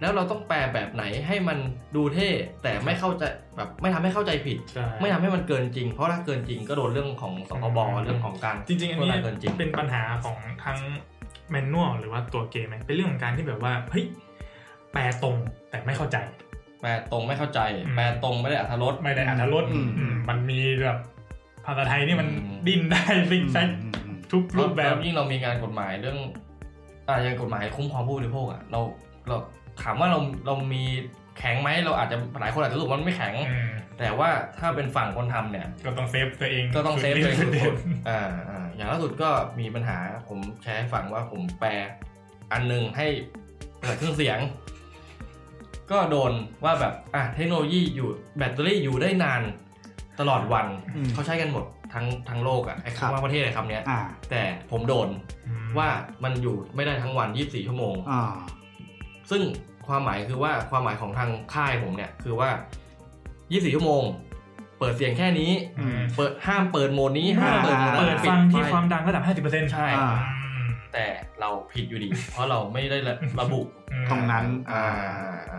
[0.00, 1.58] แล้วเราต้องแปลแบบไหนให้มัน
[1.96, 2.28] ดูเท่
[2.62, 3.22] แต่ไม่เข้าใจ
[3.56, 10.78] แบบไม่ทำให้เข้าใจผิดใช่ไม่ทำให้มันเกินจริง เพราะถ้าเกินจริงก็โดนเรื่องของสคบเรื่องของการจริงๆอันนี้เวลาเกินจริงเป็นปัญหาของทั้ง
[11.50, 14.04] แมนนวลหรือว่าตัวเกมไหมเป็นเรื่องของการที่แบบว่าเฮ้ย
[14.92, 15.36] แปลตรง
[15.70, 16.16] แต่ไม่เข้าใจ
[16.80, 20.98] แปลตรงไม่เข้าใจอืมแปลตรงไม่ได้อัธรสไม่ได้อ่านรสอืมอืมมันมีแบบ
[21.66, 26.18] ภาษาไทยนี่มันอืมดิ้นได้ซิกแซกอืมอืมทุกรูปแบบล้วยิ่งเรามีงานกฎหมายเรื่อง
[27.08, 28.80] อ่าอย่างกฎหมายคุ้มครองผู้บริโภคอะเรา
[29.28, 29.36] เรา
[29.82, 30.82] ถามว่าเราเรามี
[31.38, 41.70] แข็งไหมเราอาจจะหลายคนอาจจะรู้สึกว่ามันไม่แข็งอืมแต่ว่าถ้าเป็นฝั่งคนทำเนี่ย ก็ต้อง save ตัวเองก็ต้อง save ตัวเองสุดสุดๆๆอ่าอ่าอย่างล่าสุดก็มีปัญหาผมแชร์ให้ฟังว่าผมแปล
[42.52, 43.06] อันหนึ่งให้
[43.80, 44.38] เปิดเครื่องเสียง
[45.92, 46.32] ก็โดน
[46.64, 49.42] ว่าแบบอะเทคโนโลยีอยู่แบตเตอรี่อยู่ได้นาน
[50.20, 54.00] ตลอดวันอืมเขาใช้กันหมดทั้งทั้งโลกอะไอ้ครับคำว่าประเทศไอ้คำเนี้ยอ่า
[54.30, 55.08] แต่ผมโดน
[55.48, 55.88] อืมว่า
[56.24, 58.22] มันอยู่ไม่ได้ทั้งวัน 24 ชั่วโมงอ่า
[59.30, 59.42] ซึ่ง
[59.86, 62.48] ความหมายคือว่าความหมายของทางค่ายผมเนี่ยคือว่า
[63.12, 64.02] 24 ชั่วโมง
[64.78, 65.50] เปิดเสียงแค่นี้
[65.80, 70.12] อืมเปิดห้ามเปิดโหมดนี้ห้ามเปิดโหมดเปินั้นดฟังที่ไฟความดังระดับ 50%ใช่อ่า
[70.92, 71.06] แต่
[71.40, 73.60] เราผิดอยู่ดี เพราะเราไม่ได้ระระบุ
[74.10, 74.84] ตรงนั้นอ่า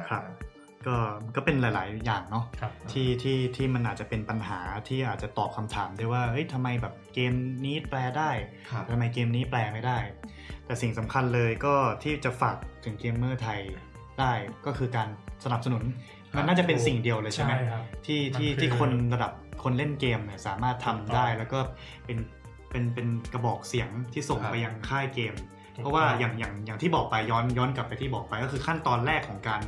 [0.10, 0.24] ครับ
[0.88, 0.98] ก็
[1.36, 7.34] ก็เป็นหลาย ๆ อย่างเนาะครับที่ที่ที่มันอาจจะเป็นปัญหาที่อาจจะตอบคำถามได้ว่าเฮ้ยทำไมแบบเกม
[7.66, 8.32] นี้แปลได้
[8.70, 9.98] ครับทำไมเกมนี้แปลไม่ได้
[10.66, 13.60] แต่สิ่งสำคัญเลยก็ที่จะฝากถึงเกมเมอร์ไทย
[14.20, 14.34] ได้
[14.66, 15.10] ก็คือการ
[15.44, 15.84] สนับสนุน
[16.38, 19.32] มันน่าจะเป็นสิ่งเดียวเลยใช่ไหมใช่ครับที่ที่มันคือที่คนระดับ
[19.64, 21.60] คนเล่นเกมเนี่ยสามารถทำถูกต้องได้แล้วก็
[22.06, 22.18] เป็น
[22.74, 25.36] เป็นเป็นกระบอกเสียงที่ส่งครับไปยังค่ายเกม
[25.76, 29.62] ถูกเพราะว่าต้องอย่างอย่างอย่างที่บอกไปย้อนย้อนกลับไปที่บอกไปก็คือขั้นตอนแรกของการ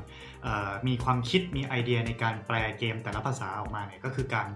[0.44, 4.48] เอ่อมีความคิดมีไอเดียในการแปลเกมแต่ละภาษาออกมาเนี่ยก็คือการ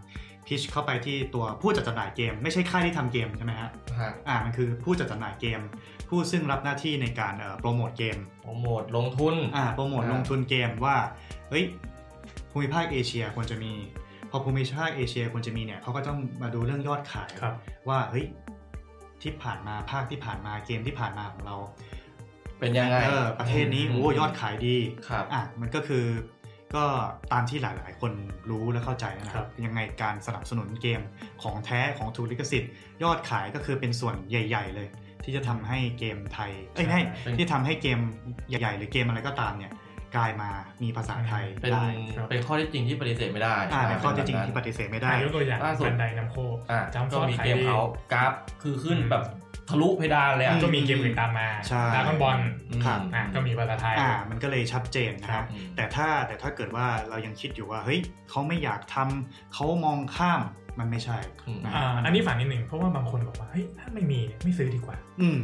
[0.48, 5.62] พิชเข้าไปที่ตัวผู้จัดจำหน่ายเกม ไม่ใช่ค่ายที่ทำเกมใช่ไหมฮะฮะอ่ามันคือผู้จัดจำหน่ายเกม
[6.10, 10.98] ผู้ซึ่งรับหน้าที่ในการเอ่อโปรโมทเกมโปรโมทลงทุนอ่าโปรโมทอ่าลงทุนเกมว่า
[11.50, 11.66] เฮ้ย
[12.52, 13.74] ภูมิภาคเอเชียควรจะมี
[14.30, 17.54] พอภูมิภาคเอเชียควรจะมีเนี่ยเขาก็ต้องมาดูเรื่องยอดขายครับ
[17.90, 18.26] ว่าเฮ้ย
[19.22, 21.56] ที่ผ่านมาภาคที่ผ่านมาเกมที่ผ่านมาของเรา
[22.60, 26.06] เป็นยังไงเออประเทศนี้โอ้ยอดขายดีครับอะมันก็คือ
[26.76, 26.86] ก็
[27.32, 28.12] ตามที่หลาย ๆ คน
[28.50, 31.02] รู้และเข้าใจนะคครัรับบยังไงการสนับสนุนเกม
[31.44, 32.72] ของแท้ของถูกลิขสิทธิ์
[33.04, 34.88] ยอดขายก็คือเป็นส่วนใหญ่ ๆ เลย
[35.24, 38.00] ที่จะทำให้เกมไทยเอ้ยไม่เป็นที่ทำให้เกม
[38.50, 39.72] ใหญ่ ๆ หรือเกมอะไรก็ตามเนี่ย
[40.16, 40.50] กลายมา
[40.84, 46.36] มีภาษาไทยเป็นได้ครับเป็นข้อเที่จริงที่ปฏิเสธไม่ได้อ่าเป็นข้อเท็จจริงแบบที่ปนั้นฏิเสธไม่ได้อะยกตัวอย่างล่าสุดบันไดนำโค
[46.72, 47.82] อ่าจำฟก็อสมีขายเกมดีเขา
[48.14, 49.24] กราฟคือขึ้นอืมแบบ
[49.70, 52.38] ทะลุเพดานเลยอะก็มีเกมอื่นตามมาใช่ดราก้อนบอล
[52.86, 55.46] ครับอะก็มีภาษาไทยอ่ามันก็เลยชัดเจนนะครัฮะบ
[55.76, 60.42] แต่ถ้าแต่ถ้าเกิดว่าเรายังคิดอยู่ว่าเฮ้ยเขาไม่อยากทำเขามองข้าม
[60.80, 61.18] มันไม่ใช่
[61.48, 65.38] อืมนะอ่าฮะอันนี้ฝันนิดหนึ่งเพราะว่าบางคนบอกว่าเฮ้ยถ้าไม่มีเนี่ยไม่ซื้อดีกว่า อืม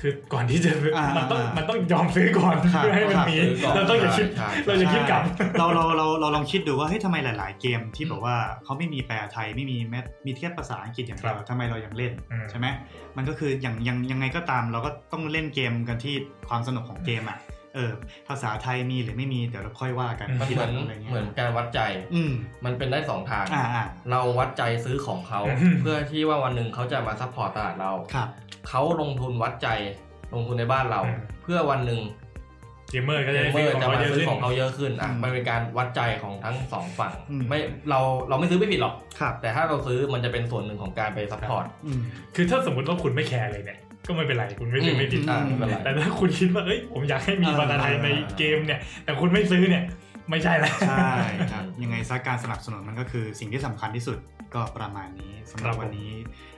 [0.00, 12.66] คือก่อนที่จะซื้ออ่ามันต้องอ่ามัมันต้องยอมซื้อก่อนครับเพื่อให้มันมีซื้อก่อนเราต้องอย่าคิดใช่เราจะคิดกลับใช่เราเราเราเราลองคิดดูว่าเฮ้ยทำไมหลาย ๆ เกมที่แบบว่าเขาไม่มีแปลไทยไม่มีแม้มีแค่ภาษาอังกฤษอย่างเดียวครับทำไมเรายังเล่นอืมใช่ไหม
[13.16, 16.14] มันก็คืออย่างยังยังไงก็ตามเราก็ต้องเล่นเกมกันที่
[16.48, 17.38] ความสนุกของเกมอะ
[17.76, 17.92] เออ
[18.28, 21.80] ภาษาไทยมีหรือไม่มีเดี๋ยวเราค่อยว่ากันทีหลังมันเหมือนอะไรเงี้ยเหมือนการวัดใจ
[22.14, 22.32] อืม
[22.64, 28.28] มันเป็นได้สองทางอ่าอ่าเราวัดใจซื้อของเขาอืมเพื่อที่ว่าวันหนึ่งเขาจะมา support ตลาดเราครับ
[28.68, 29.68] เขาลงทุนวัดใจ
[30.34, 32.00] ลงทุนในบ้านเราอืมเพื่อวันหนึ่ง
[32.90, 37.58] เกมเมอร์ก็จะได้ซื้อของเขาเยอะขึ้นอะอืมมันเป็นการวัดใจของทั้งสองฝั่งอืมไม่
[37.90, 42.00] เราเราไม่ซื้อไม่ผิดหรอกครับแต่ถ้าเราซื้อมันจะเป็นส่วนหนึ่งของการไป support อืม
[42.36, 49.84] คือถ้าสมมติว่าคุณไม่ care เลยเนี่ย ก็ไม่เป็นไรคุณไม่ซื้อไม่ผิดอ่าไม่เป็นไรแต่ถ้าคุณคิดว่าเอ้ยผมอยากให้มีภาษาไทยในเกมเนี่ย แต่คุณไม่ซื้อเนี่ย
[50.30, 51.08] ไม่ใช่แล้วใช่
[51.52, 54.18] ครับยังไงซะการสนับสนุนมันก็คือสิ่งที่สำคัญที่สุด
[54.54, 56.10] ก็ประมาณนี้สำหครัรับบผมวันนี้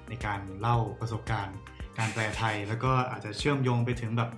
[0.08, 1.56] ในการเล่าประสบการณ์
[1.98, 4.30] การแปลไทยแล้วก็อาจจะเชื่อมโยงไปถึงแบบ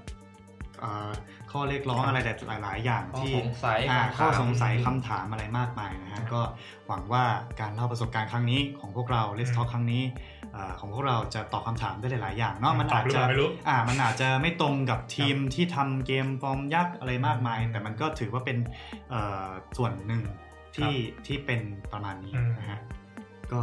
[0.80, 1.10] เอ่อ
[1.50, 6.40] ข้อเรียกร้องอะไรแต่หลาย ๆ อย่างข้อที่สงสัยอ่าคำถามข้อสงสัยคำถามอะไรมากมายนะฮะก็
[6.88, 7.24] หวังว่า
[7.60, 10.39] การเล่าประสบการณ์ครั้งนี้ของพวกเรา Let's Talk ครั้งนี้อ่า
[10.78, 18.58] ของพวกเราจะตอบคำถามได้หลาย ๆ อย่างเนาะมันตออาบจหรือเปจะล่าไม่รู้อ่ามันอาจจะไม่ตรงกับทีมที่ทำเกมฟอร์มยักษ์อะไรมากมาย แต่มันก็ถือว่าเป็น
[19.10, 20.22] เอ่อส่วนหนึ่ง
[20.76, 20.94] ที่
[21.26, 21.60] ที่เป็น
[21.92, 22.80] ประมาณนี้อืมนะฮะ
[23.52, 23.62] ก็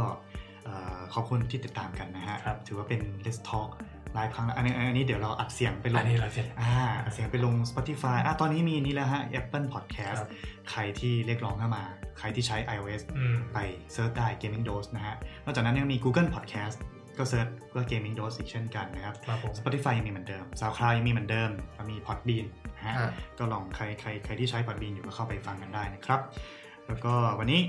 [0.64, 3.70] เอ่อขอบคุณที่ติดตามกันนะฮะครับถือว่าเป็น Let's Talk
[4.14, 6.72] ไลฟ์ครั้งแรกอันนี้อันนี้เดี๋ยวเราอัดเสียงไปลอังนนี้เราเสร็จอ่า
[7.04, 10.28] อัดเสียงไปลง Spotify อะตอนนี้มีนี่แล้วฮะ Apple Podcast ครับ
[10.70, 11.82] ใครที่เรียกร้องเข้ามา
[12.18, 13.58] ใครที่ใช้ iOS อืมไป
[13.92, 16.76] search ได้ Gaming Dose นะฮะนอกจากนั้นยังมี Google Podcast
[17.18, 26.20] ก็ search ว่า Gaming Dose อีกเช่นกันนะครับครับผม Spotify ยังมีเหมือนเดิม SoundCloud ยังมีเหมือนเดิมแล้วมี Podbean นะฮะอะก็ลองใครใครใครที่ใช้ Podbean อยู่ก็เข้าไปฟังกันได้นะครับ
[26.86, 27.60] แล้วก็วันนี้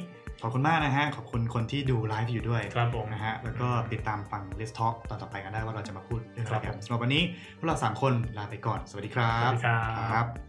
[0.41, 7.23] ขอบคุณมากนะฮะ ขอบคุณคนที่ดูไลฟ์อยู่ด้วยครับผมนะฮะ แล้วก็ติดตามฟัง Let's Talk ตอนต่อไปกันได้ว่าเราจะมาพูดเรื่องอะไรกันครับนผมสำหรับวันนี้
[7.57, 10.48] พวกเราสามคนลาไปก่อน สวัสดีครับสวัสดีครับครับ